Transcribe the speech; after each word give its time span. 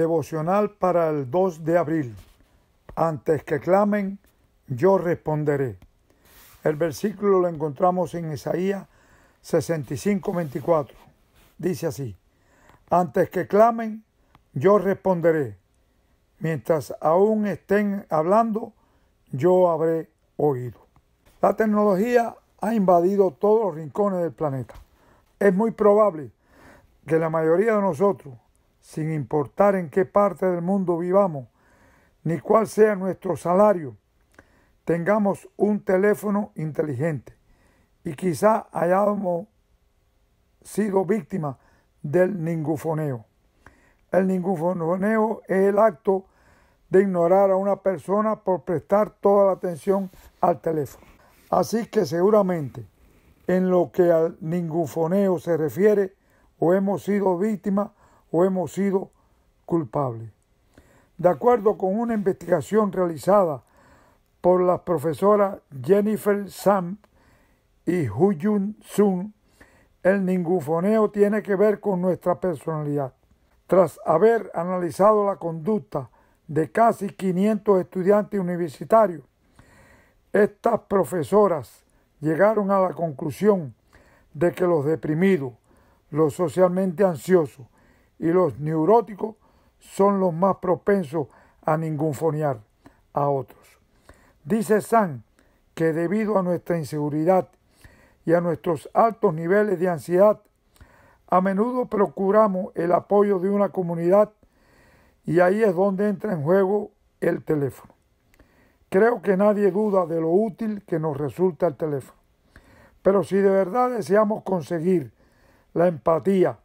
Devocional 0.00 0.70
para 0.70 1.10
el 1.10 1.30
2 1.30 1.62
de 1.62 1.76
abril. 1.76 2.16
Antes 2.96 3.44
que 3.44 3.60
clamen, 3.60 4.18
yo 4.66 4.96
responderé. 4.96 5.76
El 6.64 6.76
versículo 6.76 7.40
lo 7.40 7.48
encontramos 7.48 8.14
en 8.14 8.32
Isaías 8.32 8.86
65, 9.42 10.32
24. 10.32 10.96
Dice 11.58 11.86
así, 11.88 12.16
antes 12.88 13.28
que 13.28 13.46
clamen, 13.46 14.02
yo 14.54 14.78
responderé. 14.78 15.58
Mientras 16.38 16.94
aún 17.02 17.46
estén 17.46 18.06
hablando, 18.08 18.72
yo 19.32 19.70
habré 19.70 20.08
oído. 20.38 20.80
La 21.42 21.56
tecnología 21.56 22.34
ha 22.62 22.74
invadido 22.74 23.32
todos 23.32 23.66
los 23.66 23.74
rincones 23.74 24.22
del 24.22 24.32
planeta. 24.32 24.76
Es 25.38 25.54
muy 25.54 25.72
probable 25.72 26.30
que 27.06 27.18
la 27.18 27.28
mayoría 27.28 27.74
de 27.74 27.82
nosotros, 27.82 28.32
sin 28.80 29.12
importar 29.12 29.74
en 29.76 29.90
qué 29.90 30.04
parte 30.04 30.46
del 30.46 30.62
mundo 30.62 30.98
vivamos, 30.98 31.48
ni 32.24 32.38
cuál 32.38 32.66
sea 32.66 32.96
nuestro 32.96 33.36
salario, 33.36 33.96
tengamos 34.84 35.48
un 35.56 35.80
teléfono 35.80 36.52
inteligente 36.56 37.34
y 38.04 38.14
quizá 38.14 38.66
hayamos 38.72 39.46
sido 40.62 41.04
víctimas 41.04 41.56
del 42.02 42.42
ningufoneo. 42.42 43.24
El 44.10 44.26
ningufoneo 44.26 45.42
es 45.46 45.68
el 45.68 45.78
acto 45.78 46.26
de 46.88 47.02
ignorar 47.02 47.50
a 47.50 47.56
una 47.56 47.76
persona 47.76 48.36
por 48.36 48.62
prestar 48.62 49.10
toda 49.10 49.46
la 49.46 49.52
atención 49.52 50.10
al 50.40 50.60
teléfono. 50.60 51.06
Así 51.48 51.86
que 51.86 52.04
seguramente 52.04 52.84
en 53.46 53.70
lo 53.70 53.90
que 53.92 54.10
al 54.10 54.36
ningufoneo 54.40 55.38
se 55.38 55.56
refiere, 55.56 56.14
o 56.58 56.74
hemos 56.74 57.04
sido 57.04 57.38
víctimas 57.38 57.90
o 58.30 58.44
hemos 58.44 58.72
sido 58.72 59.10
culpables. 59.64 60.30
De 61.16 61.28
acuerdo 61.28 61.76
con 61.76 61.98
una 61.98 62.14
investigación 62.14 62.92
realizada 62.92 63.62
por 64.40 64.62
las 64.62 64.80
profesoras 64.80 65.58
Jennifer 65.84 66.50
Sam 66.50 66.96
y 67.84 68.08
Huyun 68.08 68.76
Sun, 68.80 69.34
el 70.02 70.24
ningufoneo 70.24 71.10
tiene 71.10 71.42
que 71.42 71.56
ver 71.56 71.78
con 71.80 72.00
nuestra 72.00 72.40
personalidad. 72.40 73.12
Tras 73.66 74.00
haber 74.06 74.50
analizado 74.54 75.26
la 75.26 75.36
conducta 75.36 76.08
de 76.48 76.72
casi 76.72 77.10
500 77.10 77.80
estudiantes 77.80 78.40
universitarios, 78.40 79.22
estas 80.32 80.80
profesoras 80.88 81.84
llegaron 82.20 82.70
a 82.70 82.80
la 82.80 82.94
conclusión 82.94 83.74
de 84.32 84.52
que 84.52 84.64
los 84.64 84.84
deprimidos, 84.84 85.52
los 86.10 86.34
socialmente 86.34 87.04
ansiosos 87.04 87.66
y 88.20 88.26
los 88.26 88.60
neuróticos 88.60 89.34
son 89.80 90.20
los 90.20 90.32
más 90.32 90.56
propensos 90.58 91.26
a 91.62 91.76
ningunfonear 91.76 92.60
a 93.14 93.28
otros. 93.28 93.78
Dice 94.44 94.80
San 94.82 95.24
que 95.74 95.92
debido 95.92 96.38
a 96.38 96.42
nuestra 96.42 96.76
inseguridad 96.78 97.48
y 98.26 98.34
a 98.34 98.40
nuestros 98.42 98.90
altos 98.92 99.32
niveles 99.32 99.80
de 99.80 99.88
ansiedad, 99.88 100.40
a 101.28 101.40
menudo 101.40 101.86
procuramos 101.86 102.72
el 102.76 102.92
apoyo 102.92 103.38
de 103.38 103.48
una 103.48 103.70
comunidad 103.70 104.30
y 105.24 105.40
ahí 105.40 105.62
es 105.62 105.74
donde 105.74 106.08
entra 106.08 106.32
en 106.32 106.42
juego 106.42 106.90
el 107.20 107.42
teléfono. 107.42 107.94
Creo 108.90 109.22
que 109.22 109.36
nadie 109.36 109.70
duda 109.70 110.04
de 110.04 110.20
lo 110.20 110.28
útil 110.28 110.82
que 110.86 110.98
nos 110.98 111.16
resulta 111.16 111.66
el 111.66 111.76
teléfono. 111.76 112.18
Pero 113.02 113.22
si 113.22 113.36
de 113.36 113.48
verdad 113.48 113.90
deseamos 113.90 114.42
conseguir 114.42 115.12
la 115.72 115.86
empatía 115.86 116.58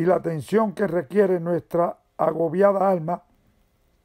y 0.00 0.06
la 0.06 0.14
atención 0.14 0.72
que 0.72 0.86
requiere 0.86 1.40
nuestra 1.40 1.98
agobiada 2.16 2.88
alma, 2.88 3.22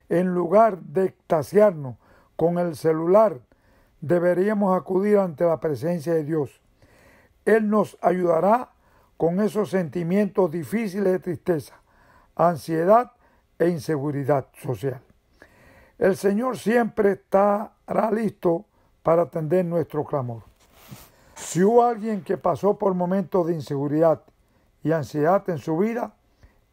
en 0.09 0.27
lugar 0.27 0.77
de 0.79 1.05
extasiarnos 1.05 1.95
con 2.35 2.59
el 2.59 2.75
celular, 2.75 3.39
deberíamos 4.01 4.77
acudir 4.77 5.17
ante 5.19 5.45
la 5.45 5.61
presencia 5.61 6.13
de 6.13 6.25
Dios. 6.25 6.59
Él 7.45 7.69
nos 7.69 7.97
ayudará 8.01 8.71
con 9.15 9.39
esos 9.39 9.69
sentimientos 9.69 10.51
difíciles 10.51 11.13
de 11.13 11.19
tristeza, 11.19 11.75
ansiedad 12.35 13.13
e 13.57 13.69
inseguridad 13.69 14.47
social. 14.61 14.99
El 15.97 16.17
Señor 16.17 16.57
siempre 16.57 17.13
estará 17.13 18.11
listo 18.11 18.65
para 19.01 19.21
atender 19.21 19.63
nuestro 19.63 20.03
clamor. 20.03 20.43
Si 21.35 21.63
hubo 21.63 21.83
alguien 21.83 22.21
que 22.21 22.37
pasó 22.37 22.77
por 22.77 22.93
momentos 22.93 23.47
de 23.47 23.53
inseguridad 23.53 24.21
y 24.85 24.91
ansiedad 24.91 25.49
en 25.49 25.57
su 25.57 25.79
vida, 25.79 26.13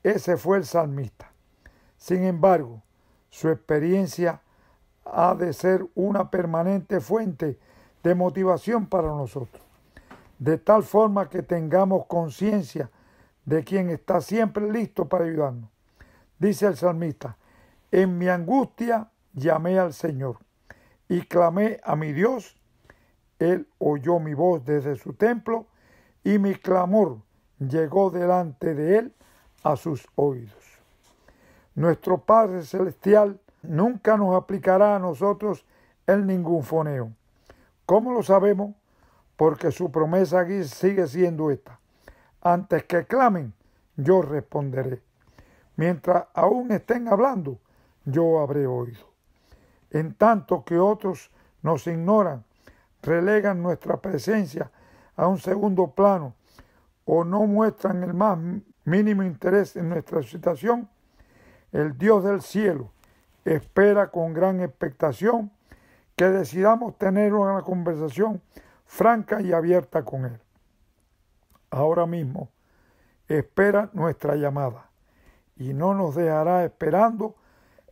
ese 0.03 0.37
fue 0.37 0.59
el 0.59 0.67
salmista. 0.67 1.33
Sin 1.97 2.25
embargo, 2.25 2.83
su 3.31 3.49
experiencia 3.49 4.43
ha 5.07 5.35
de 5.35 5.55
ser 5.55 5.87
una 5.95 6.31
permanente 6.31 7.01
fuente 7.01 7.59
de 8.03 8.15
motivación 8.15 8.85
para 8.85 9.09
nosotros, 9.09 9.63
de 10.39 10.59
tal 10.59 10.83
forma 10.83 11.31
que 11.31 11.43
tengamos 11.43 12.05
conciencia 12.05 12.91
de 13.47 13.65
quien 13.65 13.89
está 13.89 14.21
siempre 14.21 14.71
listo 14.71 15.09
para 15.09 15.25
ayudarnos. 15.25 15.71
Dice 16.39 16.67
el 16.67 16.77
salmista, 16.77 17.39
en 17.91 18.19
mi 18.19 18.29
angustia 18.29 19.11
llamé 19.33 19.79
al 19.79 19.95
Señor 19.95 20.37
y 21.09 21.23
clamé 21.23 21.81
a 21.83 21.97
mi 21.97 22.13
Dios. 22.13 22.59
Él 23.39 23.67
oyó 23.79 24.19
mi 24.19 24.35
voz 24.35 24.63
desde 24.67 24.97
su 24.97 25.15
templo 25.15 25.67
y 26.23 26.39
mi 26.39 26.57
clamor 26.57 27.23
llegó 27.69 28.11
delante 28.11 28.75
de 28.75 28.99
él 28.99 29.15
a 29.63 29.77
sus 29.77 30.07
oídos. 30.15 30.81
Nuestro 31.75 32.19
Padre 32.19 32.63
Celestial 32.63 33.41
nunca 33.63 34.17
nos 34.17 34.35
aplicará 34.35 34.97
a 34.97 34.99
nosotros 34.99 35.65
el 36.07 36.27
ningún 36.27 36.63
foneo. 36.63 37.13
¿Cómo 37.87 38.13
lo 38.13 38.23
sabemos? 38.23 38.75
Porque 39.37 39.71
su 39.71 39.91
promesa 39.91 40.47
sigue 40.65 41.07
siendo 41.07 41.51
esta. 41.51 41.79
Antes 42.41 42.85
que 42.85 43.07
clamen, 43.07 43.55
yo 43.97 44.23
responderé. 44.23 45.03
Mientras 45.77 46.27
aún 46.35 46.71
estén 46.73 47.09
hablando, 47.09 47.59
yo 48.05 48.41
habré 48.41 48.67
oído 48.67 49.13
en 49.93 50.15
tanto 50.15 50.65
que 50.65 50.79
otros 50.79 51.31
nos 51.63 51.87
ignoran, 51.87 52.45
relegan 53.03 53.63
nuestra 53.63 53.99
presencia 53.99 54.71
a 55.17 55.29
un 55.29 55.39
segundo 55.39 55.89
plano 55.89 56.35
o 57.05 57.25
no 57.25 57.47
muestran 57.47 58.03
el 58.03 58.15
más 58.15 58.39
mínimo 58.85 59.23
interés 59.23 59.77
en 59.77 59.89
nuestra 59.89 60.23
situación, 60.23 60.89
el 61.73 61.97
Dios 61.97 62.25
del 62.25 62.43
cielo 62.43 62.93
espera 63.45 64.11
con 64.11 64.33
gran 64.33 64.61
expectación 64.61 65.51
que 66.17 66.27
decidamos 66.27 66.97
tener 66.99 67.35
una 67.35 67.63
conversación 67.63 68.43
franca 68.85 69.41
y 69.41 69.53
abierta 69.53 70.05
con 70.05 70.27
Él. 70.27 70.41
Ahora 71.71 72.07
mismo 72.07 72.51
espera 73.29 73.89
nuestra 73.95 74.37
llamada 74.37 74.91
y 75.57 75.73
no 75.73 75.95
nos 75.95 76.15
dejará 76.15 76.65
esperando. 76.65 77.37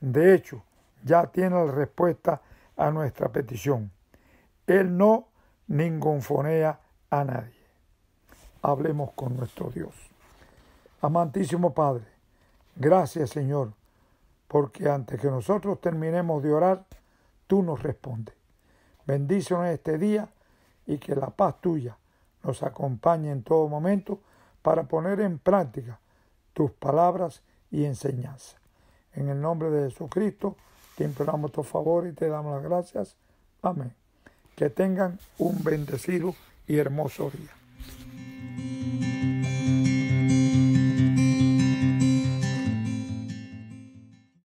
De 0.01 0.35
hecho, 0.35 0.63
ya 1.03 1.27
tiene 1.27 1.65
la 1.65 1.73
respuesta 1.73 2.43
a 2.77 2.91
nuestra 2.91 3.31
petición. 3.31 3.91
Él 4.67 4.97
no 4.97 5.29
ningunfonea 5.67 6.81
a 7.11 7.25
nadie. 7.25 7.60
Hablemos 8.63 9.13
con 9.13 9.37
nuestro 9.37 9.71
Dios. 9.71 9.95
Amantísimo 11.01 11.73
Padre, 11.73 12.05
gracias 12.77 13.31
Señor, 13.31 13.73
porque 14.49 14.89
antes 14.89 15.21
que 15.21 15.29
nosotros 15.29 15.81
terminemos 15.81 16.43
de 16.43 16.53
orar, 16.53 16.85
tú 17.47 17.63
nos 17.63 17.83
respondes. 17.83 18.35
Bendícenos 19.07 19.67
este 19.67 19.99
día 19.99 20.29
y 20.87 20.99
que 20.99 21.15
la 21.15 21.31
paz 21.31 21.61
tuya 21.61 21.97
nos 22.43 22.63
acompañe 22.63 23.31
en 23.31 23.43
todo 23.43 23.69
momento 23.69 24.21
para 24.63 24.85
poner 24.85 25.21
en 25.21 25.39
práctica 25.39 25.99
tus 26.53 26.71
palabras 26.71 27.43
y 27.71 27.85
enseñanzas. 27.85 28.57
En 29.15 29.29
el 29.29 29.41
nombre 29.41 29.71
de 29.71 29.91
Jesucristo, 29.91 30.57
te 30.97 31.05
imploramos 31.05 31.53
tu 31.53 31.63
favor 31.63 32.07
y 32.07 32.13
te 32.13 32.29
damos 32.29 32.55
las 32.55 32.63
gracias. 32.63 33.17
Amén. 33.63 33.95
Que 34.55 34.71
tengan 34.71 35.19
un 35.39 35.63
bendecido 35.65 36.35
y 36.67 36.77
hermoso 36.77 37.31
día. 37.31 37.60